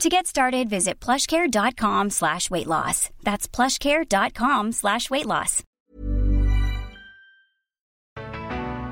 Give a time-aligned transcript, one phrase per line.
[0.00, 3.10] To get started, visit plushcare.com slash weight loss.
[3.22, 5.62] That's plushcare.com slash weight loss.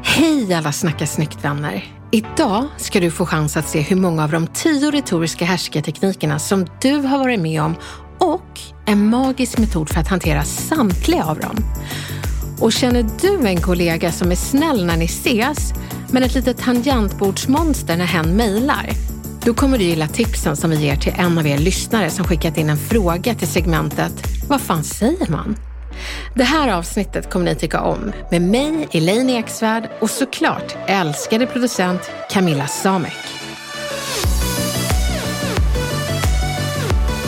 [0.03, 1.85] Hej alla Snacka snyggt-vänner!
[2.13, 6.67] Idag ska du få chans att se hur många av de tio retoriska härskarteknikerna som
[6.81, 7.75] du har varit med om
[8.19, 11.57] och en magisk metod för att hantera samtliga av dem.
[12.61, 15.73] Och känner du en kollega som är snäll när ni ses,
[16.13, 19.12] men ett litet tangentbordsmonster när hen mejlar?
[19.45, 22.59] Då kommer du gilla tipsen som vi ger till en av er lyssnare som skickat
[22.59, 24.13] in en fråga till segmentet
[24.49, 25.57] Vad fan säger man?
[26.35, 32.11] Det här avsnittet kommer ni tycka om med mig, Elaine Eksvärd och såklart älskade producent
[32.31, 33.19] Camilla Samek.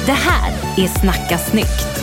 [0.06, 1.94] Det här är Snacka snyggt.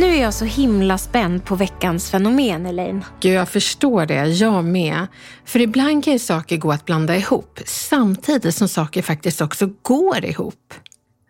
[0.00, 3.04] Nu är jag så himla spänd på veckans fenomen, Elaine.
[3.20, 4.26] Gud, jag förstår det.
[4.26, 5.06] Jag med.
[5.44, 10.24] För ibland kan ju saker gå att blanda ihop samtidigt som saker faktiskt också går
[10.24, 10.74] ihop.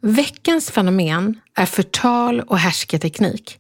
[0.03, 3.59] Veckans fenomen är förtal och härsketeknik.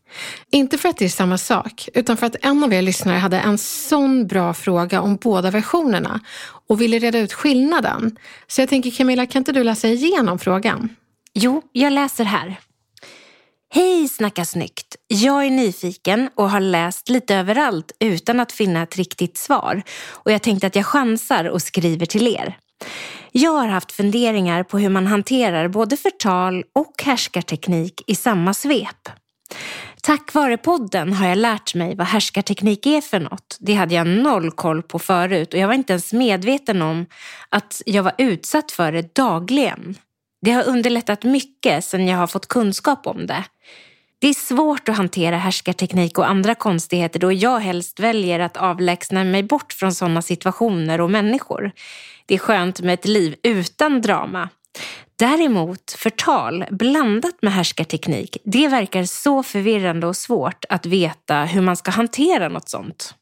[0.51, 3.41] Inte för att det är samma sak, utan för att en av er lyssnare hade
[3.41, 6.21] en sån bra fråga om båda versionerna
[6.69, 8.17] och ville reda ut skillnaden.
[8.47, 10.89] Så jag tänker Camilla, kan inte du läsa igenom frågan?
[11.35, 12.61] Jo, jag läser här.
[13.73, 14.97] Hej Snacka snyggt!
[15.09, 19.83] Jag är nyfiken och har läst lite överallt utan att finna ett riktigt svar.
[20.09, 22.59] Och jag tänkte att jag chansar och skriver till er.
[23.33, 29.09] Jag har haft funderingar på hur man hanterar både förtal och härskarteknik i samma svep.
[30.03, 33.57] Tack vare podden har jag lärt mig vad härskarteknik är för något.
[33.61, 37.07] Det hade jag noll koll på förut och jag var inte ens medveten om
[37.49, 39.97] att jag var utsatt för det dagligen.
[40.41, 43.45] Det har underlättat mycket sedan jag har fått kunskap om det.
[44.19, 49.25] Det är svårt att hantera härskarteknik och andra konstigheter då jag helst väljer att avlägsna
[49.25, 51.73] mig bort från sådana situationer och människor.
[52.27, 54.49] Det är skönt med ett liv utan drama.
[55.17, 61.77] Däremot förtal blandat med härskarteknik, det verkar så förvirrande och svårt att veta hur man
[61.77, 63.15] ska hantera något sånt.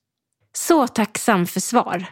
[0.53, 2.07] Så tacksam för svar.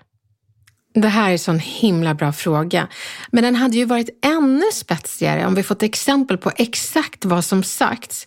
[1.01, 2.89] Det här är en sån himla bra fråga.
[3.31, 7.63] Men den hade ju varit ännu spetsigare om vi fått exempel på exakt vad som
[7.63, 8.27] sagts.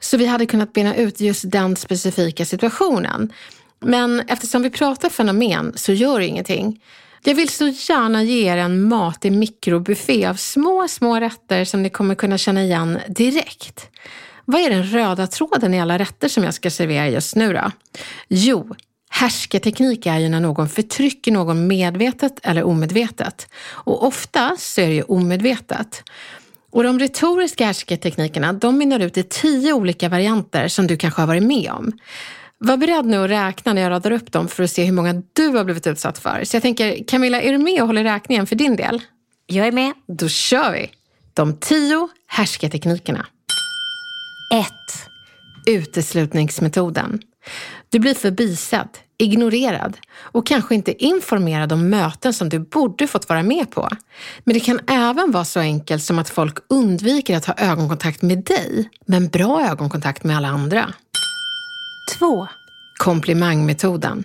[0.00, 3.32] Så vi hade kunnat bena ut just den specifika situationen.
[3.80, 6.80] Men eftersom vi pratar fenomen så gör det ingenting.
[7.24, 11.90] Jag vill så gärna ge er en matig mikrobuffé av små, små rätter som ni
[11.90, 13.90] kommer kunna känna igen direkt.
[14.44, 17.70] Vad är den röda tråden i alla rätter som jag ska servera just nu då?
[18.28, 18.74] Jo,
[19.18, 23.48] Härsketeknik är ju när någon förtrycker någon medvetet eller omedvetet.
[23.68, 26.02] Och oftast så är det ju omedvetet.
[26.70, 31.26] Och de retoriska härsketeknikerna de mynnar ut i tio olika varianter som du kanske har
[31.26, 31.92] varit med om.
[32.58, 35.22] Var beredd nu att räkna när jag radar upp dem för att se hur många
[35.32, 36.44] du har blivit utsatt för.
[36.44, 39.02] Så jag tänker, Camilla, är du med och håller räkningen för din del?
[39.46, 39.92] Jag är med.
[40.08, 40.90] Då kör vi!
[41.34, 43.26] De tio härsketeknikerna.
[44.54, 44.66] 1.
[45.66, 47.20] Uteslutningsmetoden.
[47.88, 48.88] Du blir förbisedd,
[49.18, 53.88] ignorerad och kanske inte informerad om möten som du borde fått vara med på.
[54.44, 58.44] Men det kan även vara så enkelt som att folk undviker att ha ögonkontakt med
[58.44, 60.92] dig, men bra ögonkontakt med alla andra.
[62.18, 62.48] 2.
[62.98, 64.24] Komplimangmetoden.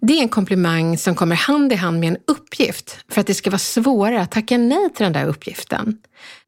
[0.00, 3.34] Det är en komplimang som kommer hand i hand med en uppgift för att det
[3.34, 5.98] ska vara svårare att tacka nej till den där uppgiften.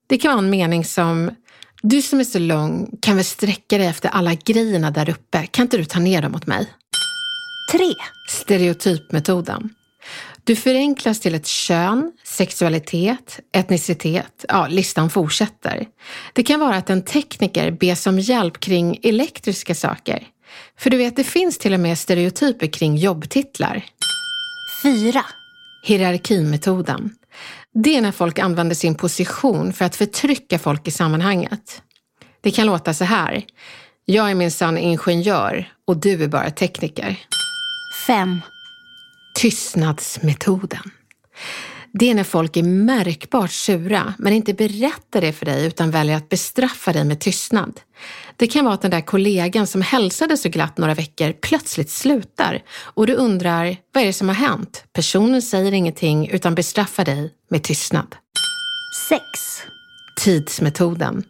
[0.06, 1.30] Det kan vara en mening som
[1.82, 5.46] du som är så lång kan väl sträcka dig efter alla grejerna där uppe.
[5.46, 6.68] Kan inte du ta ner dem åt mig?
[7.72, 7.94] 3.
[8.28, 9.70] Stereotypmetoden.
[10.44, 14.44] Du förenklas till ett kön, sexualitet, etnicitet.
[14.48, 15.86] Ja, listan fortsätter.
[16.32, 20.26] Det kan vara att en tekniker bes om hjälp kring elektriska saker.
[20.78, 23.84] För du vet, det finns till och med stereotyper kring jobbtitlar.
[24.82, 25.24] 4.
[25.84, 27.10] Hierarkimetoden.
[27.74, 31.82] Det är när folk använder sin position för att förtrycka folk i sammanhanget.
[32.40, 33.44] Det kan låta så här.
[34.04, 37.16] Jag är minsann ingenjör och och du är bara tekniker.
[38.06, 38.40] Fem.
[39.34, 40.90] Tystnadsmetoden.
[41.92, 46.16] Det är när folk är märkbart sura men inte berättar det för dig utan väljer
[46.16, 47.80] att bestraffa dig med tystnad.
[48.36, 52.62] Det kan vara att den där kollegan som hälsade så glatt några veckor plötsligt slutar
[52.72, 54.84] och du undrar vad är det som har hänt?
[54.92, 58.16] Personen säger ingenting utan bestraffar dig med tystnad.
[59.08, 59.22] Sex.
[60.20, 61.24] Tidsmetoden.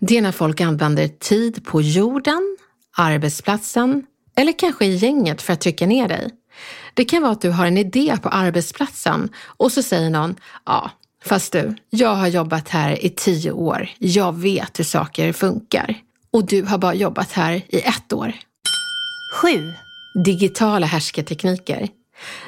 [0.00, 2.56] Det är när folk använder tid på jorden,
[2.96, 4.06] arbetsplatsen
[4.36, 6.30] eller kanske i gänget för att trycka ner dig.
[6.94, 10.36] Det kan vara att du har en idé på arbetsplatsen och så säger någon,
[10.66, 10.90] ja,
[11.24, 13.88] fast du, jag har jobbat här i tio år.
[13.98, 15.96] Jag vet hur saker funkar.
[16.30, 18.32] Och du har bara jobbat här i ett år.
[19.34, 19.72] Sju.
[20.24, 21.88] Digitala härskartekniker.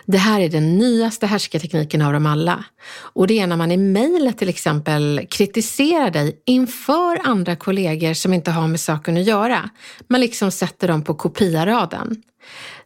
[0.06, 2.64] Det här är den nyaste härskartekniken av dem alla.
[2.98, 8.32] Och det är när man i mejlet till exempel kritiserar dig inför andra kollegor som
[8.32, 9.70] inte har med saken att göra.
[10.08, 12.22] Man liksom sätter dem på kopiaraden.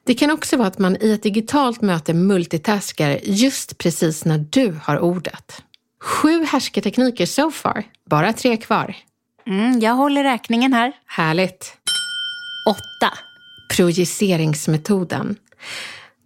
[0.06, 4.78] Det kan också vara att man i ett digitalt möte multitaskar just precis när du
[4.82, 5.62] har ordet.
[6.02, 8.96] Sju härskartekniker so far, bara tre kvar.
[9.46, 10.92] Mm, jag håller räkningen här.
[11.06, 11.76] Härligt.
[12.68, 13.18] Åtta.
[13.76, 15.36] Projiceringsmetoden.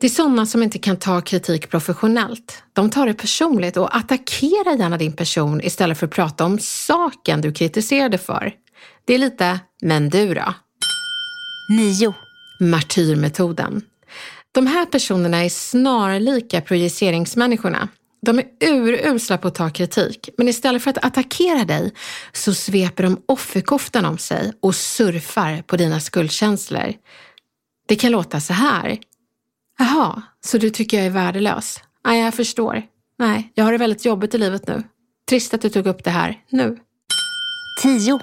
[0.04, 2.62] Det är sådana som inte kan ta kritik professionellt.
[2.72, 7.40] De tar det personligt och attackerar gärna din person istället för att prata om saken
[7.40, 8.52] du kritiserade för.
[9.04, 10.54] Det är lite, men du då?
[11.68, 12.14] Nio.
[12.60, 13.82] Martyrmetoden.
[14.52, 17.88] De här personerna är snarlika projiceringsmänniskorna.
[18.22, 21.92] De är urusla på att ta kritik, men istället för att attackera dig
[22.32, 26.92] så sveper de offerkoftan om sig och surfar på dina skuldkänslor.
[27.88, 28.98] Det kan låta så här.
[29.78, 31.80] Jaha, så du tycker jag är värdelös?
[32.06, 32.82] Nej, jag förstår.
[33.18, 34.82] Nej, jag har det väldigt jobbigt i livet nu.
[35.28, 36.78] Trist att du tog upp det här nu.
[37.82, 38.20] Tio.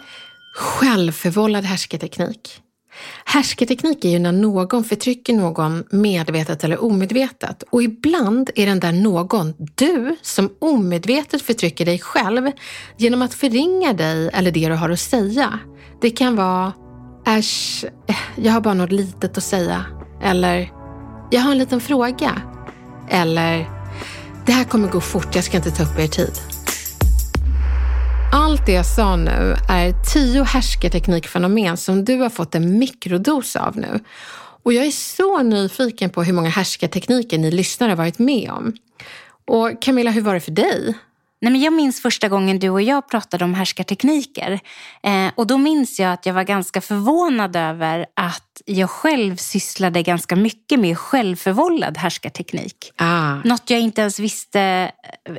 [0.55, 2.61] Självförvållad härskarteknik.
[3.25, 8.91] Härskarteknik är ju när någon förtrycker någon medvetet eller omedvetet och ibland är den där
[8.91, 12.51] någon du som omedvetet förtrycker dig själv
[12.97, 15.59] genom att förringa dig eller det du har att säga.
[16.01, 16.73] Det kan vara
[17.27, 17.85] Äsch,
[18.35, 19.85] jag har bara något litet att säga.
[20.23, 20.80] Eller
[21.31, 22.41] jag har en liten fråga.
[23.09, 23.69] Eller
[24.45, 26.33] det här kommer gå fort, jag ska inte ta upp er tid.
[28.33, 33.77] Allt det jag sa nu är tio härskarteknikfenomen som du har fått en mikrodos av
[33.77, 33.99] nu.
[34.63, 38.73] Och jag är så nyfiken på hur många härskartekniker ni lyssnare varit med om.
[39.47, 40.97] Och Camilla, hur var det för dig?
[41.41, 44.59] Nej, men jag minns första gången du och jag pratade om härskartekniker.
[45.03, 50.03] Eh, och då minns jag att jag var ganska förvånad över att jag själv sysslade
[50.03, 52.91] ganska mycket med självförvållad härskarteknik.
[52.95, 53.35] Ah.
[53.43, 54.91] Något jag inte ens visste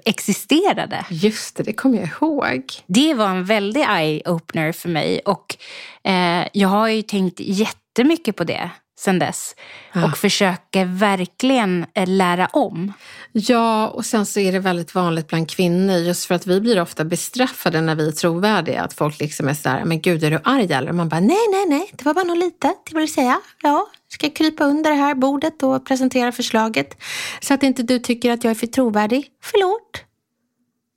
[0.04, 1.06] existerade.
[1.10, 2.62] Just det, det kommer jag ihåg.
[2.86, 5.56] Det var en väldig eye-opener för mig och
[6.04, 8.70] eh, jag har ju tänkt jättemycket på det
[9.02, 9.54] sen dess.
[9.92, 10.04] Ja.
[10.04, 12.92] Och försöker verkligen eh, lära om.
[13.32, 16.80] Ja, och sen så är det väldigt vanligt bland kvinnor just för att vi blir
[16.80, 18.82] ofta bestraffade när vi är trovärdiga.
[18.82, 20.88] Att folk liksom är sådär, men gud är du arg eller?
[20.88, 23.40] Och man bara, nej, nej, nej, det var bara något litet, det vill säga.
[23.62, 27.02] Ja, ska jag krypa under det här bordet och presentera förslaget
[27.40, 29.26] så att inte du tycker att jag är för trovärdig.
[29.42, 30.04] Förlåt.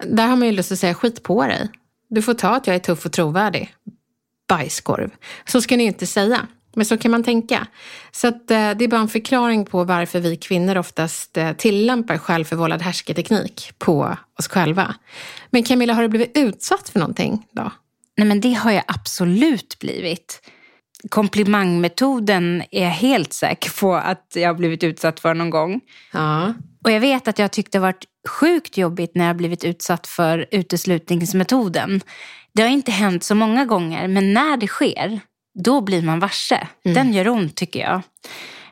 [0.04, 1.70] Där har man ju lust att säga, skit på dig.
[2.10, 3.76] Du får ta att jag är tuff och trovärdig.
[4.48, 5.12] Bajskorv.
[5.46, 6.48] Så ska ni inte säga.
[6.76, 7.68] Men så kan man tänka.
[8.12, 12.18] Så att, eh, det är bara en förklaring på varför vi kvinnor oftast eh, tillämpar
[12.18, 14.96] självförvållad härskarteknik på oss själva.
[15.50, 17.72] Men Camilla, har du blivit utsatt för någonting då?
[18.18, 20.42] Nej men det har jag absolut blivit.
[21.10, 25.82] Komplimangmetoden är jag helt säker på att jag har blivit utsatt för någon gång.
[26.14, 26.54] Ja.
[26.84, 30.46] Och jag vet att jag tyckte det varit sjukt jobbigt när jag blivit utsatt för
[30.52, 32.02] uteslutningsmetoden.
[32.54, 35.20] Det har inte hänt så många gånger, men när det sker,
[35.56, 36.68] då blir man varse.
[36.84, 38.02] Den gör ont tycker jag.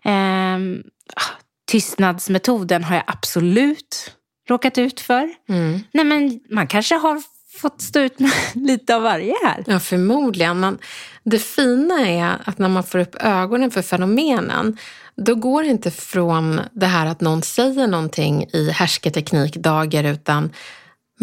[0.04, 0.84] Ehm,
[1.16, 1.36] ah,
[1.68, 4.16] tystnadsmetoden har jag absolut
[4.50, 5.30] råkat ut för.
[5.92, 7.22] Nej, men man kanske har
[7.62, 9.64] fått stå ut med lite av varje här.
[9.68, 10.60] Ja, förmodligen.
[10.60, 10.78] Men
[11.24, 14.78] det fina är att när man får upp ögonen för fenomenen,
[15.16, 20.52] då går det inte från det här att någon säger någonting i härskarteknikdagar, utan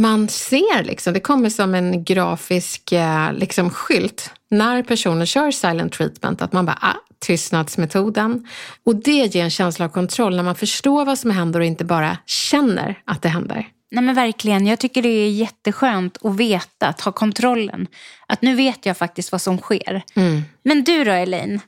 [0.00, 5.92] man ser liksom, det kommer som en grafisk eh, liksom, skylt när personen kör silent
[5.92, 8.48] treatment, att man bara, ah, tystnadsmetoden.
[8.84, 11.84] Och det ger en känsla av kontroll när man förstår vad som händer och inte
[11.84, 13.68] bara känner att det händer.
[13.90, 17.86] Nej men verkligen, jag tycker det är jätteskönt att veta, att ha kontrollen.
[18.26, 20.02] Att nu vet jag faktiskt vad som sker.
[20.62, 21.60] Men du då Elaine?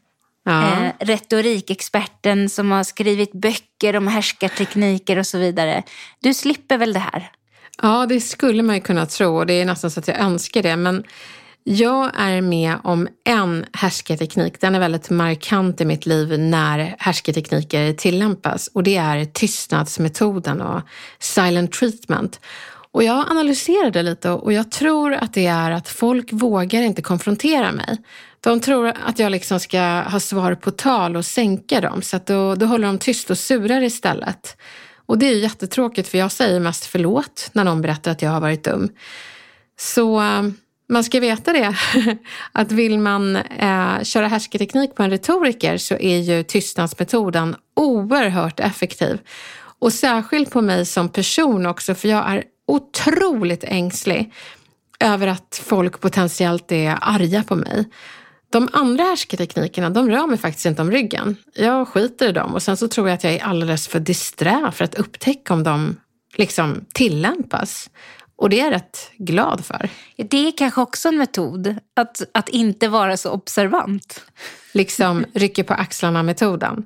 [0.44, 0.72] Ja.
[0.72, 5.82] Eh, retorikexperten som har skrivit böcker om härskartekniker och så vidare.
[6.20, 7.30] Du slipper väl det här?
[7.82, 10.62] Ja, det skulle man ju kunna tro och det är nästan så att jag önskar
[10.62, 10.76] det.
[10.76, 11.04] Men
[11.64, 14.60] Jag är med om en härskarteknik.
[14.60, 20.82] Den är väldigt markant i mitt liv när härskartekniker tillämpas och det är tystnadsmetoden och
[21.18, 22.40] silent treatment.
[22.92, 27.72] Och jag analyserade lite och jag tror att det är att folk vågar inte konfrontera
[27.72, 27.96] mig.
[28.40, 32.26] De tror att jag liksom ska ha svar på tal och sänka dem, så att
[32.26, 34.56] då, då håller de tyst och surar istället.
[35.12, 38.40] Och det är jättetråkigt för jag säger mest förlåt när någon berättar att jag har
[38.40, 38.88] varit dum.
[39.78, 40.42] Så eh,
[40.88, 41.76] man ska veta det,
[42.52, 49.18] att vill man eh, köra härskarteknik på en retoriker så är ju tystnadsmetoden oerhört effektiv.
[49.78, 54.32] Och särskilt på mig som person också, för jag är otroligt ängslig
[55.00, 57.84] över att folk potentiellt är arga på mig.
[58.52, 61.36] De andra härskarteknikerna, de rör mig faktiskt inte om ryggen.
[61.54, 64.72] Jag skiter i dem och sen så tror jag att jag är alldeles för disträ
[64.74, 65.96] för att upptäcka om de
[66.36, 67.90] liksom tillämpas.
[68.36, 69.88] Och det är jag rätt glad för.
[70.16, 74.24] Det är kanske också en metod, att, att inte vara så observant.
[74.72, 76.84] Liksom rycker på axlarna-metoden.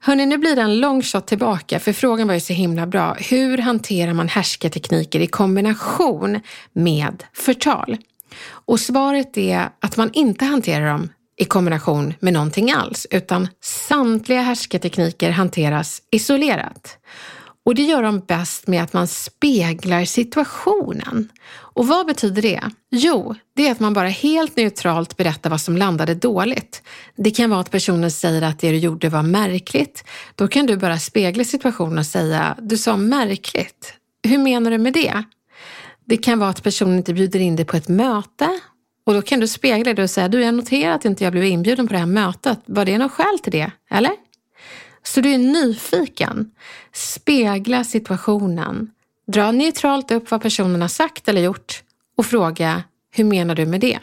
[0.00, 3.14] Hörni, nu blir det en lång shot tillbaka, för frågan var ju så himla bra.
[3.14, 6.40] Hur hanterar man härskartekniker i kombination
[6.72, 7.96] med förtal?
[8.44, 14.40] Och svaret är att man inte hanterar dem i kombination med någonting alls, utan samtliga
[14.40, 16.98] härskartekniker hanteras isolerat.
[17.66, 21.28] Och det gör de bäst med att man speglar situationen.
[21.48, 22.70] Och vad betyder det?
[22.90, 26.82] Jo, det är att man bara helt neutralt berättar vad som landade dåligt.
[27.16, 30.04] Det kan vara att personen säger att det du gjorde var märkligt.
[30.34, 33.94] Då kan du bara spegla situationen och säga, du sa märkligt.
[34.22, 35.24] Hur menar du med det?
[36.06, 38.60] Det kan vara att personen inte bjuder in dig på ett möte
[39.06, 41.44] och då kan du spegla det och säga, du jag noterar att inte jag blev
[41.44, 42.58] inbjuden på det här mötet.
[42.66, 43.70] Var det något skäl till det?
[43.90, 44.12] Eller?
[45.02, 46.50] Så du är nyfiken.
[46.92, 48.90] Spegla situationen.
[49.26, 51.82] Dra neutralt upp vad personen har sagt eller gjort
[52.16, 53.98] och fråga, hur menar du med det?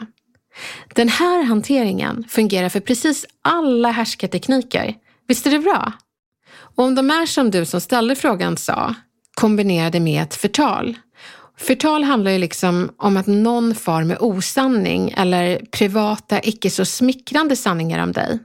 [0.94, 4.94] Den här hanteringen fungerar för precis alla härskartekniker.
[5.28, 5.92] Visst är det bra?
[6.54, 8.94] Och om de är som du som ställde frågan sa,
[9.34, 10.96] kombinerade med ett förtal.
[11.56, 17.56] Förtal handlar ju liksom om att någon far med osanning eller privata, icke så smickrande
[17.56, 18.38] sanningar om dig.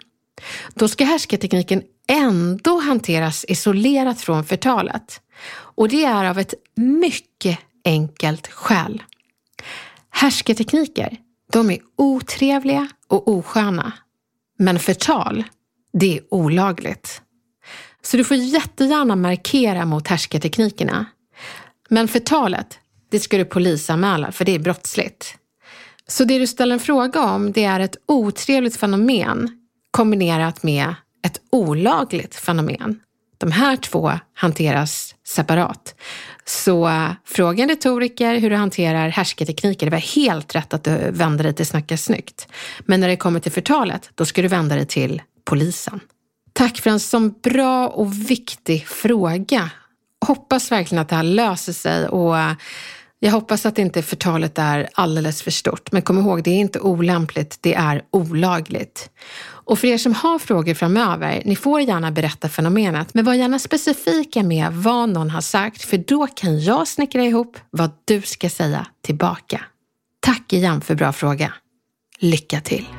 [0.74, 5.22] Då ska härskartekniken ändå hanteras isolerat från förtalet.
[5.52, 9.04] Och det är av ett mycket enkelt skäl.
[10.10, 11.18] Härskartekniker,
[11.52, 13.92] de är otrevliga och osköna.
[14.58, 15.44] Men förtal,
[15.94, 17.22] det är olagligt.
[18.02, 21.06] Så du får jättegärna markera mot härskarteknikerna.
[21.90, 25.36] Men förtalet, det ska du polisanmäla för det är brottsligt.
[26.08, 29.50] Så det du ställer en fråga om, det är ett otrevligt fenomen
[29.92, 33.00] kombinerat med ett olagligt fenomen.
[33.38, 35.96] De här två hanteras separat.
[36.46, 39.86] Så eh, fråga en retoriker hur du hanterar härskartekniker.
[39.86, 42.48] Det var helt rätt att du vände dig till Snacka snyggt.
[42.80, 46.00] Men när det kommer till förtalet, då ska du vända dig till polisen.
[46.54, 49.70] Tack för en sån bra och viktig fråga.
[50.26, 52.54] Hoppas verkligen att det här löser sig och eh,
[53.20, 55.92] jag hoppas att inte förtalet är alldeles för stort.
[55.92, 59.10] Men kom ihåg, det är inte olämpligt, det är olagligt.
[59.42, 63.60] Och för er som har frågor framöver, ni får gärna berätta fenomenet, men var gärna
[63.60, 68.50] specifika med vad någon har sagt, för då kan jag snickra ihop vad du ska
[68.50, 69.62] säga tillbaka.
[70.20, 71.54] Tack igen för bra fråga.
[72.20, 72.99] Lycka till!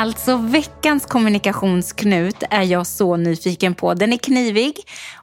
[0.00, 3.94] Alltså veckans kommunikationsknut är jag så nyfiken på.
[3.94, 4.74] Den är knivig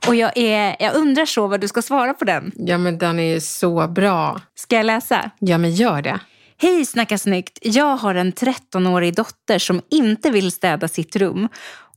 [0.08, 2.52] och jag, är, jag undrar så vad du ska svara på den.
[2.56, 4.42] Ja, men den är så bra.
[4.56, 5.32] Ska jag läsa?
[5.40, 6.20] Ja, men gör det.
[6.58, 7.60] Hej Snacka snyggt!
[7.62, 11.48] Jag har en 13-årig dotter som inte vill städa sitt rum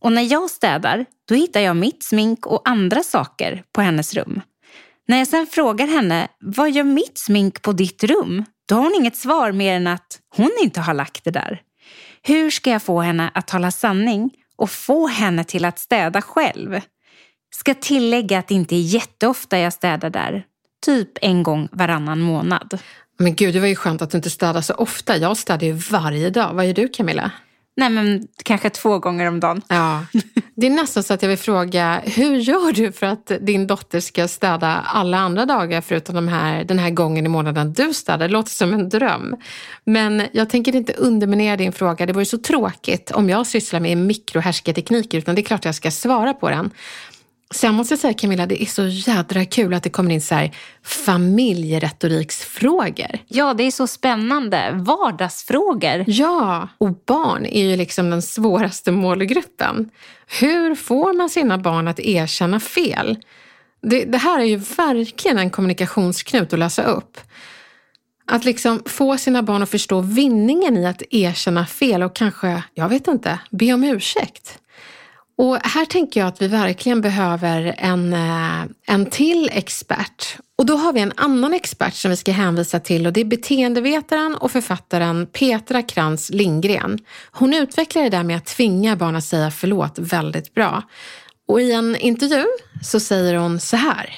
[0.01, 4.41] Och när jag städar, då hittar jag mitt smink och andra saker på hennes rum.
[5.09, 8.45] När jag sen frågar henne, vad gör mitt smink på ditt rum?
[8.69, 11.61] Då har hon inget svar mer än att hon inte har lagt det där.
[12.23, 16.81] Hur ska jag få henne att tala sanning och få henne till att städa själv?
[17.55, 20.45] Ska tillägga att det inte är jätteofta jag städar där.
[20.87, 22.79] Typ en gång varannan månad.
[23.19, 25.17] Men gud, det var ju skönt att du inte städar så ofta.
[25.17, 26.55] Jag städar ju varje dag.
[26.55, 27.33] Vad gör du Camilla?
[27.81, 29.63] Nej men kanske två gånger om dagen.
[29.69, 30.05] Ja,
[30.55, 34.01] det är nästan så att jag vill fråga, hur gör du för att din dotter
[34.01, 38.29] ska städa alla andra dagar förutom de här, den här gången i månaden du städar?
[38.29, 39.37] Det låter som en dröm.
[39.85, 42.07] Men jag tänker inte underminera din fråga.
[42.07, 45.91] Det vore så tråkigt om jag sysslar med mikrohärskartekniker utan det är klart jag ska
[45.91, 46.71] svara på den.
[47.55, 50.35] Sen måste jag säga Camilla, det är så jädra kul att det kommer in så
[50.35, 53.19] här familjeretoriksfrågor.
[53.29, 54.71] Ja, det är så spännande.
[54.73, 56.05] Vardagsfrågor.
[56.07, 59.91] Ja, och barn är ju liksom den svåraste målgruppen.
[60.41, 63.19] Hur får man sina barn att erkänna fel?
[63.83, 67.19] Det, det här är ju verkligen en kommunikationsknut att lösa upp.
[68.27, 72.89] Att liksom få sina barn att förstå vinningen i att erkänna fel och kanske, jag
[72.89, 74.59] vet inte, be om ursäkt.
[75.41, 80.37] Och här tänker jag att vi verkligen behöver en, eh, en till expert.
[80.59, 83.25] Och då har vi en annan expert som vi ska hänvisa till och det är
[83.25, 86.99] beteendevetaren och författaren Petra Krantz Lindgren.
[87.33, 90.83] Hon utvecklar det där med att tvinga barn att säga förlåt väldigt bra.
[91.49, 92.47] Och i en intervju
[92.83, 94.15] så säger hon så här.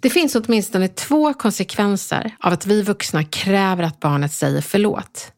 [0.00, 5.32] Det finns åtminstone två konsekvenser av att vi vuxna kräver att barnet säger förlåt.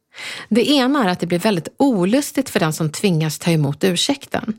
[0.49, 4.55] Det ena är att det blir väldigt olustigt för den som tvingas ta emot ursäkten.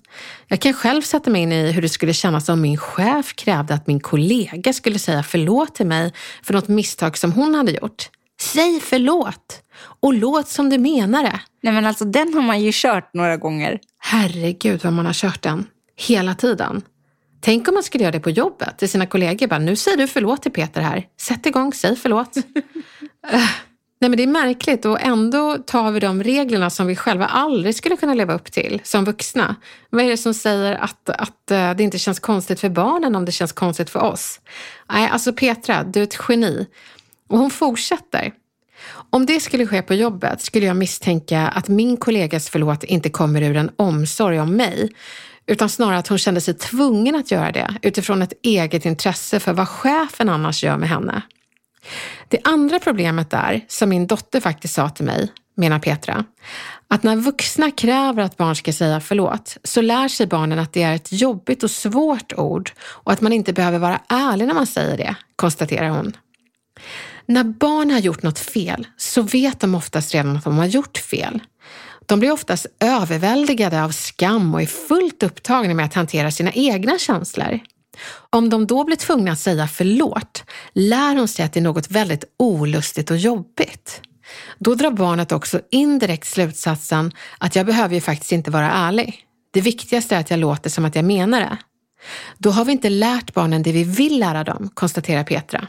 [0.48, 3.74] Jag kan själv sätta mig in i hur det skulle kännas om min chef krävde
[3.74, 6.14] att min kollega skulle säga förlåt till mig
[6.44, 8.10] för något misstag som hon hade gjort.
[8.42, 9.62] Säg förlåt
[10.00, 11.40] och låt som du menar det.
[11.62, 13.80] Nej men alltså den har man ju kört några gånger.
[14.00, 15.66] Herregud vad man har kört den.
[15.96, 16.82] Hela tiden.
[17.42, 19.48] Tänk om man skulle göra det på jobbet till sina kollegor.
[19.48, 21.08] Bara, nu säger du förlåt till Peter här.
[21.22, 22.34] Sätt igång, säg förlåt.
[24.02, 27.76] Nej men det är märkligt och ändå tar vi de reglerna som vi själva aldrig
[27.76, 29.56] skulle kunna leva upp till som vuxna.
[29.90, 33.26] Vad är det som säger att, att eh, det inte känns konstigt för barnen om
[33.26, 34.40] det känns konstigt för oss?
[34.92, 36.68] Nej, alltså Petra, du är ett geni.
[37.30, 38.34] Och hon fortsätter.
[39.10, 43.42] Om det skulle ske på jobbet skulle jag misstänka att min kollegas förlåt inte kommer
[43.42, 44.90] ur en omsorg om mig,
[45.46, 49.54] utan snarare att hon kände sig tvungen att göra det utifrån ett eget intresse för
[49.54, 51.22] vad chefen annars gör med henne.
[52.28, 56.26] Det andra problemet är, som min dotter faktiskt sa till mig, menar Petra,
[56.88, 60.84] att när vuxna kräver att barn ska säga förlåt så lär sig barnen att det
[60.84, 64.68] är ett jobbigt och svårt ord och att man inte behöver vara ärlig när man
[64.68, 66.18] säger det, konstaterar hon.
[67.26, 70.98] När barn har gjort något fel så vet de oftast redan att de har gjort
[70.98, 71.40] fel.
[72.06, 76.98] De blir oftast överväldigade av skam och är fullt upptagna med att hantera sina egna
[76.98, 77.60] känslor.
[78.30, 81.92] Om de då blir tvungna att säga förlåt lär hon sig att det är något
[81.92, 84.02] väldigt olustigt och jobbigt.
[84.60, 89.26] Då drar barnet också indirekt slutsatsen att jag behöver ju faktiskt inte vara ärlig.
[89.52, 91.58] Det viktigaste är att jag låter som att jag menar det.
[92.38, 95.68] Då har vi inte lärt barnen det vi vill lära dem, konstaterar Petra.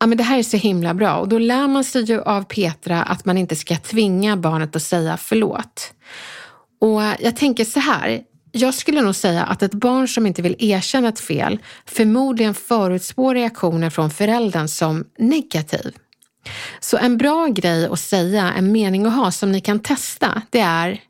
[0.00, 2.42] Ja, men det här är så himla bra och då lär man sig ju av
[2.42, 5.94] Petra att man inte ska tvinga barnet att säga förlåt.
[6.80, 10.56] Och jag tänker så här, jag skulle nog säga att ett barn som inte vill
[10.58, 15.96] erkänna ett fel förmodligen förutspår reaktioner från föräldern som negativ.
[16.80, 20.60] Så en bra grej att säga, en mening att ha som ni kan testa, det
[20.60, 21.00] är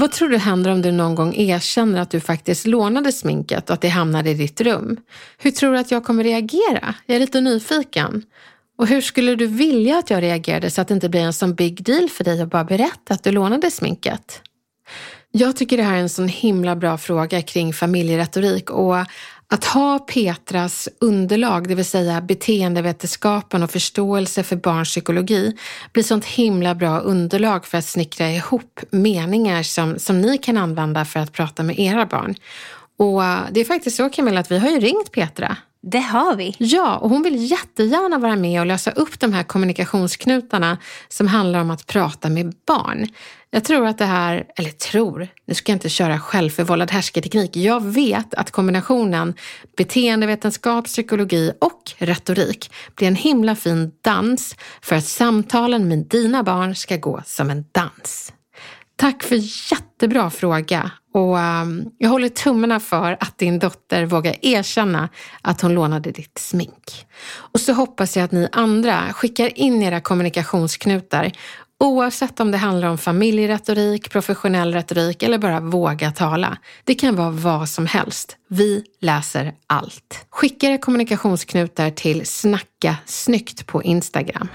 [0.00, 3.74] vad tror du händer om du någon gång erkänner att du faktiskt lånade sminket och
[3.74, 4.96] att det hamnade i ditt rum?
[5.38, 6.94] Hur tror du att jag kommer reagera?
[7.06, 8.22] Jag är lite nyfiken.
[8.78, 11.54] Och hur skulle du vilja att jag reagerade så att det inte blir en sån
[11.54, 14.42] big deal för dig att bara berätta att du lånade sminket?
[15.36, 18.96] Jag tycker det här är en sån himla bra fråga kring familjeretorik och
[19.48, 25.56] att ha Petras underlag, det vill säga beteendevetenskapen och förståelse för barns psykologi,
[25.92, 31.04] blir sånt himla bra underlag för att snickra ihop meningar som, som ni kan använda
[31.04, 32.34] för att prata med era barn.
[32.98, 36.54] Och det är faktiskt så Camilla att vi har ju ringt Petra det har vi.
[36.58, 41.60] Ja, och hon vill jättegärna vara med och lösa upp de här kommunikationsknutarna som handlar
[41.60, 43.06] om att prata med barn.
[43.54, 47.56] Jag tror att det här, eller tror, nu ska jag inte köra självförvållad härskarteknik.
[47.56, 49.34] Jag vet att kombinationen
[49.76, 56.74] beteendevetenskap, psykologi och retorik blir en himla fin dans för att samtalen med dina barn
[56.74, 58.32] ska gå som en dans.
[58.96, 59.36] Tack för
[59.72, 65.08] jättebra fråga och ehm, jag håller tummarna för att din dotter vågar erkänna
[65.42, 67.06] att hon lånade ditt smink.
[67.34, 71.32] Och så hoppas jag att ni andra skickar in era kommunikationsknutar
[71.84, 76.58] Oavsett om det handlar om familjeretorik, professionell retorik eller bara våga tala.
[76.84, 78.36] Det kan vara vad som helst.
[78.48, 80.26] Vi läser allt.
[80.30, 84.48] Skicka era kommunikationsknutar till Snacka snyggt på Instagram.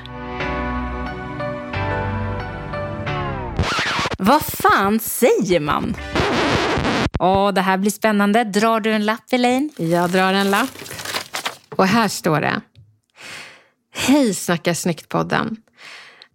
[4.18, 5.96] Vad fan säger man?
[7.20, 8.44] Åh, det här blir spännande.
[8.44, 9.70] Drar du en lapp, Elaine?
[9.78, 10.78] Jag drar en lapp.
[11.76, 12.62] Och här står det.
[13.96, 15.58] Hej Snacka snyggt-podden.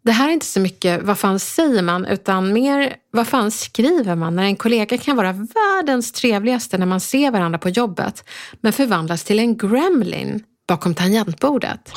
[0.05, 4.17] Det här är inte så mycket vad fan säger man utan mer vad fan skriver
[4.17, 8.25] man när en kollega kan vara världens trevligaste när man ser varandra på jobbet
[8.61, 11.93] men förvandlas till en gremlin bakom tangentbordet.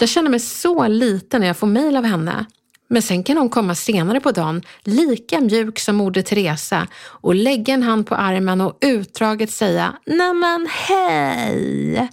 [0.00, 2.44] Jag känner mig så liten när jag får mejl av henne.
[2.88, 7.74] Men sen kan hon komma senare på dagen, lika mjuk som Moder Teresa och lägga
[7.74, 12.08] en hand på armen och utdraget säga ”Nämen hej!”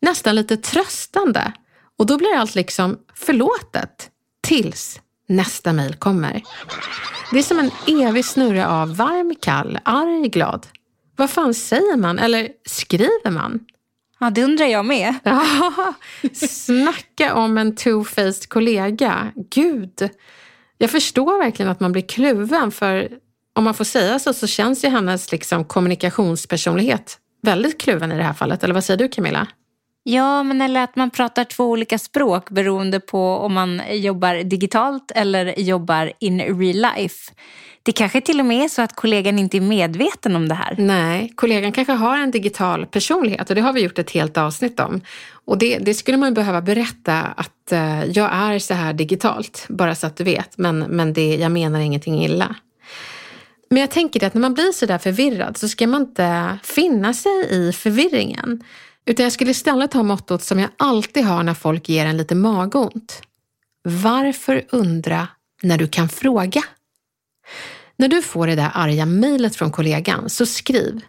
[0.00, 1.52] Nästan lite tröstande.
[1.98, 4.10] Och då blir allt liksom förlåtet.
[4.42, 6.42] Tills nästa mejl kommer.
[7.30, 10.66] Det är som en evig snurra av varm, kall, arg, glad.
[11.16, 12.18] Vad fan säger man?
[12.18, 13.60] Eller skriver man?
[14.20, 15.14] Ja, det undrar jag med.
[16.32, 19.32] Snacka om en two-faced kollega.
[19.50, 20.10] Gud,
[20.78, 23.08] jag förstår verkligen att man blir kluven för
[23.54, 28.22] om man får säga så så känns ju hennes liksom kommunikationspersonlighet väldigt kluven i det
[28.22, 28.64] här fallet.
[28.64, 29.48] Eller vad säger du Camilla?
[30.06, 35.12] Ja, men eller att man pratar två olika språk beroende på om man jobbar digitalt
[35.14, 37.32] eller jobbar in real life.
[37.82, 40.74] Det kanske till och med är så att kollegan inte är medveten om det här.
[40.78, 44.80] Nej, kollegan kanske har en digital personlighet och det har vi gjort ett helt avsnitt
[44.80, 45.00] om.
[45.44, 49.94] Och det, det skulle man behöva berätta att uh, jag är så här digitalt, bara
[49.94, 50.58] så att du vet.
[50.58, 52.56] Men, men det, jag menar ingenting illa.
[53.70, 57.14] Men jag tänker att när man blir så där förvirrad så ska man inte finna
[57.14, 58.64] sig i förvirringen.
[59.06, 62.34] Utan jag skulle istället ha mottot som jag alltid har när folk ger en lite
[62.34, 63.22] magont.
[63.82, 65.28] Varför undra
[65.62, 66.62] när du kan fråga?
[67.96, 71.00] När du får det där arga mejlet från kollegan så skriv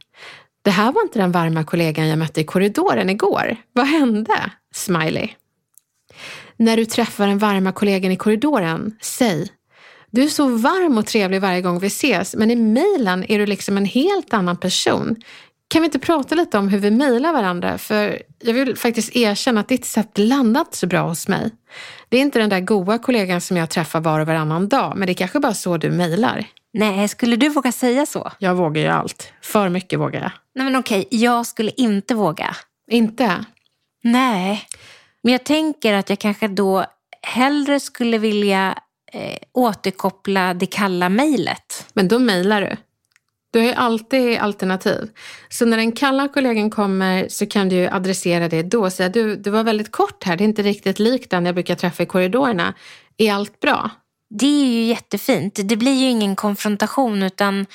[0.61, 3.57] Det här var inte den varma kollegan jag mötte i korridoren igår.
[3.73, 4.51] Vad hände?
[4.75, 5.29] Smiley.
[6.57, 9.47] När du träffar den varma kollegan i korridoren, säg
[10.11, 13.45] Du är så varm och trevlig varje gång vi ses, men i mejlen är du
[13.45, 15.15] liksom en helt annan person.
[15.67, 17.77] Kan vi inte prata lite om hur vi mejlar varandra?
[17.77, 21.51] För jag vill faktiskt erkänna att ditt sätt landat så bra hos mig.
[22.09, 25.05] Det är inte den där goa kollegan som jag träffar var och varannan dag, men
[25.05, 26.45] det är kanske bara så du mejlar.
[26.73, 28.31] Nej, skulle du våga säga så?
[28.39, 29.33] Jag vågar ju allt.
[29.41, 30.31] För mycket vågar jag.
[30.55, 32.55] Nej men okej, jag skulle inte våga.
[32.91, 33.45] Inte?
[34.03, 34.63] Nej,
[35.23, 36.85] men jag tänker att jag kanske då
[37.21, 38.79] hellre skulle vilja
[39.11, 41.87] eh, återkoppla det kalla mejlet.
[41.93, 42.77] Men då mejlar du.
[43.55, 45.09] Du har ju alltid alternativ.
[45.49, 48.89] Så när den kalla kollegan kommer så kan du adressera det då.
[48.89, 51.75] Säga du, du var väldigt kort här, det är inte riktigt likt den jag brukar
[51.75, 52.73] träffa i korridorerna.
[53.17, 53.89] Är allt bra?
[54.29, 55.59] Det är ju jättefint.
[55.63, 57.65] Det blir ju ingen konfrontation utan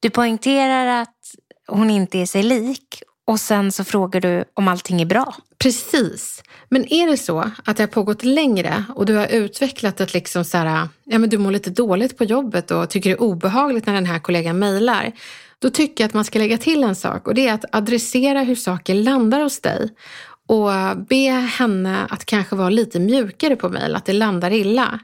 [0.00, 1.18] du poängterar att
[1.66, 5.34] hon inte är sig lik och sen så frågar du om allting är bra.
[5.58, 6.42] Precis.
[6.68, 10.44] Men är det så att det har pågått längre och du har utvecklat ett liksom
[10.44, 13.86] så här, ja men du mår lite dåligt på jobbet och tycker det är obehagligt
[13.86, 15.12] när den här kollegan mejlar.
[15.58, 18.42] Då tycker jag att man ska lägga till en sak och det är att adressera
[18.42, 19.88] hur saker landar hos dig
[20.46, 20.70] och
[21.08, 25.00] be henne att kanske vara lite mjukare på mejl, att det landar illa.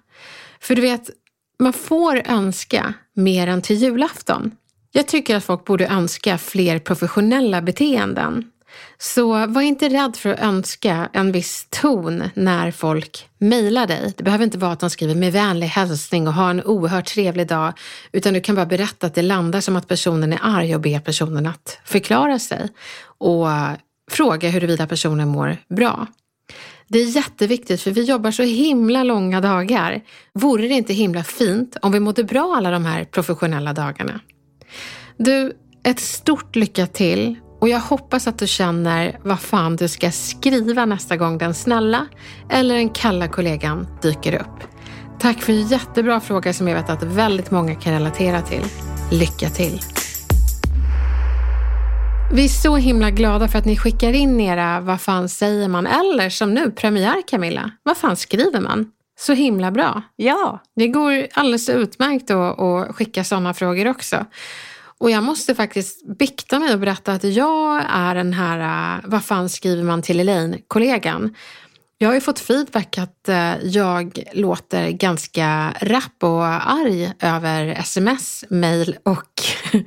[0.60, 1.10] För du vet,
[1.58, 4.50] man får önska mer än till julafton.
[4.96, 8.44] Jag tycker att folk borde önska fler professionella beteenden.
[8.98, 14.12] Så var inte rädd för att önska en viss ton när folk mejlar dig.
[14.16, 17.48] Det behöver inte vara att de skriver med vänlig hälsning och ha en oerhört trevlig
[17.48, 17.72] dag,
[18.12, 21.00] utan du kan bara berätta att det landar som att personen är arg och be
[21.00, 22.68] personen att förklara sig
[23.18, 23.46] och
[24.10, 26.06] fråga huruvida personen mår bra.
[26.88, 30.00] Det är jätteviktigt för vi jobbar så himla långa dagar.
[30.32, 34.20] Vore det inte himla fint om vi mådde bra alla de här professionella dagarna?
[35.16, 35.52] Du,
[35.84, 40.84] ett stort lycka till och jag hoppas att du känner vad fan du ska skriva
[40.84, 42.06] nästa gång den snälla
[42.50, 44.74] eller den kalla kollegan dyker upp.
[45.20, 48.64] Tack för en jättebra fråga som jag vet att väldigt många kan relatera till.
[49.10, 49.80] Lycka till!
[52.32, 55.86] Vi är så himla glada för att ni skickar in era Vad fan säger man?
[55.86, 57.70] Eller som nu, premiär Camilla.
[57.82, 58.86] Vad fan skriver man?
[59.18, 60.02] Så himla bra.
[60.16, 60.62] Ja.
[60.76, 64.26] Det går alldeles utmärkt att, skicka sådana frågor också.
[64.98, 69.48] Och jag måste faktiskt bikta mig och berätta att jag är den här, vad fan
[69.48, 71.34] skriver man till Elaine-kollegan.
[71.98, 78.44] Jag har ju fått feedback att eh, jag låter ganska rapp och arg över sms,
[78.50, 79.42] mail och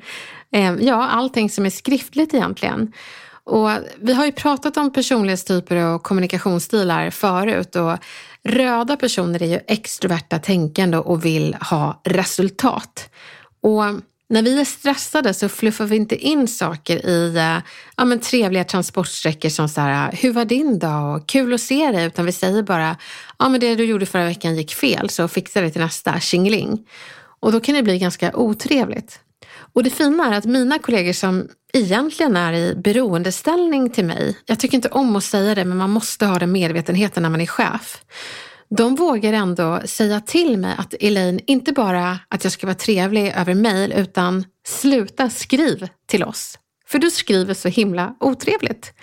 [0.51, 2.93] eh, ja, allting som är skriftligt egentligen.
[3.47, 7.97] Och vi har ju pratat om personlighetstyper och kommunikationsstilar förut och
[8.43, 13.09] röda personer är ju extroverta tänkande och vill ha resultat.
[13.61, 13.83] Och
[14.29, 17.57] när vi är stressade så fluffar vi inte in saker i eh,
[17.97, 21.23] ja, men trevliga transportsträckor som så här, ah, hur var din dag?
[21.27, 22.05] Kul att se dig.
[22.05, 22.97] Utan vi säger bara,
[23.39, 26.87] ja men det du gjorde förra veckan gick fel så fixa det till nästa, tjingeling.
[27.39, 29.19] Och då kan det bli ganska otrevligt.
[29.77, 34.59] Och det fina är att mina kollegor som egentligen är i beroendeställning till mig, jag
[34.59, 37.45] tycker inte om att säga det men man måste ha den medvetenheten när man är
[37.45, 38.01] chef
[38.69, 43.33] de vågar ändå säga till mig att Elaine, inte bara att jag ska vara trevlig
[43.35, 46.59] över mail utan sluta skriv till oss.
[46.87, 48.93] För du skriver så himla otrevligt.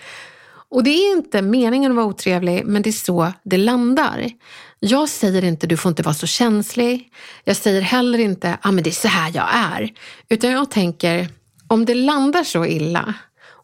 [0.74, 4.30] Och det är inte meningen att vara otrevlig, men det är så det landar.
[4.80, 7.10] Jag säger inte du får inte vara så känslig.
[7.44, 9.92] Jag säger heller inte ah, men det är så här jag är.
[10.28, 11.28] Utan jag tänker,
[11.68, 13.14] om det landar så illa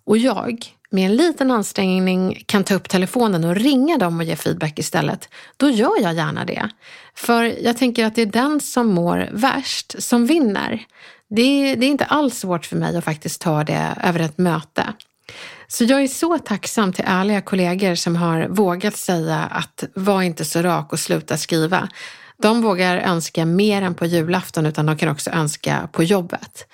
[0.06, 4.36] och jag med en liten ansträngning kan ta upp telefonen och ringa dem och ge
[4.36, 6.70] feedback istället, då gör jag gärna det.
[7.14, 10.84] För jag tänker att det är den som mår värst som vinner.
[11.30, 14.38] Det är, det är inte alls svårt för mig att faktiskt ta det över ett
[14.38, 14.86] möte.
[15.72, 20.44] Så jag är så tacksam till ärliga kollegor som har vågat säga att var inte
[20.44, 21.88] så rak och sluta skriva.
[22.42, 26.66] De vågar önska mer än på julafton utan de kan också önska på jobbet.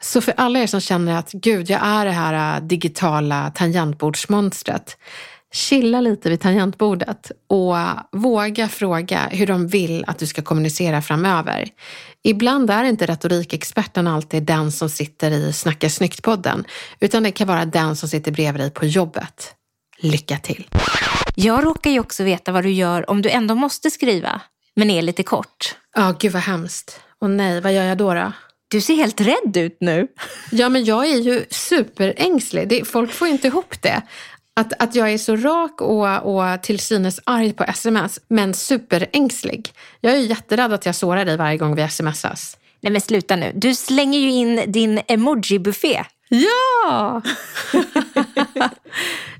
[0.00, 4.96] Så för alla er som känner att gud, jag är det här äh, digitala tangentbordsmonstret.
[5.52, 7.76] Chilla lite vid tangentbordet och
[8.12, 11.68] våga fråga hur de vill att du ska kommunicera framöver.
[12.22, 16.64] Ibland är inte retorikexperten alltid den som sitter i Snacka snyggt-podden,
[17.00, 19.54] utan det kan vara den som sitter bredvid dig på jobbet.
[19.98, 20.68] Lycka till!
[21.34, 24.40] Jag råkar ju också veta vad du gör om du ändå måste skriva,
[24.76, 25.76] men är lite kort.
[25.94, 27.00] Ja, oh, gud vad hemskt.
[27.20, 28.14] Och nej, vad gör jag då?
[28.14, 28.32] då?
[28.68, 30.06] Du ser helt rädd ut nu.
[30.50, 32.68] Ja, men jag är ju superängslig.
[32.68, 34.02] Det, folk får inte ihop det.
[34.56, 39.72] Att, att jag är så rak och, och till synes arg på sms, men superängslig.
[40.00, 42.56] Jag är jätterädd att jag sårar dig varje gång vi smsas.
[42.80, 43.52] Nej men sluta nu.
[43.54, 46.04] Du slänger ju in din emoji-buffé.
[46.28, 47.22] Ja!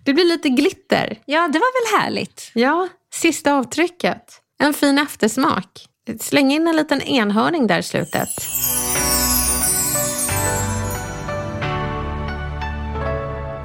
[0.05, 1.19] det blir lite glitter.
[1.25, 2.51] Ja, det var väl härligt.
[2.55, 4.41] Ja, sista avtrycket.
[4.59, 5.87] En fin eftersmak.
[6.21, 8.29] Släng in en liten enhörning där i slutet.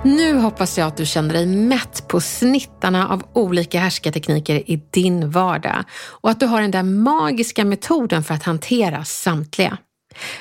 [0.08, 5.32] Nu hoppas jag att du känner dig mätt på snittarna av olika härskartekniker i din
[5.32, 5.84] vardag
[6.22, 9.78] och att du har den där magiska metoden för att hantera samtliga.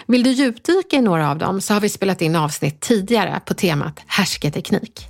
[0.07, 3.55] Vill du djupdyka i några av dem så har vi spelat in avsnitt tidigare på
[3.55, 5.07] temat härskarteknik.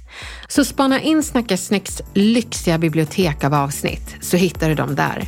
[0.49, 5.25] Så spana in Snacka Snyggs lyxiga bibliotek av avsnitt så hittar du dem där.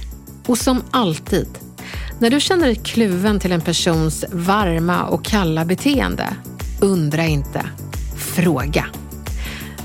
[0.46, 1.48] Och som alltid,
[2.18, 6.28] när du känner dig kluven till en persons varma och kalla beteende,
[6.80, 7.66] undra inte,
[8.34, 8.86] fråga.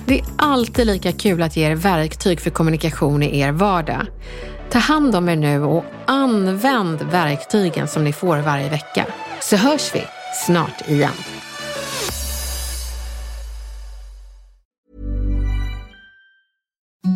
[0.06, 4.06] Det är alltid lika kul att ge er verktyg för kommunikation i er vardag.
[4.70, 9.06] Ta hand om er nu och använd verktygen som ni får varje vecka.
[9.42, 10.04] Så hörs vi
[10.46, 11.12] snart igen.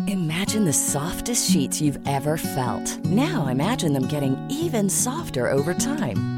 [0.08, 3.04] Imagine the softest sheets you've ever felt.
[3.04, 6.37] Now imagine them getting even softer over time.